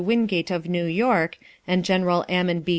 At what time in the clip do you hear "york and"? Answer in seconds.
0.85-1.85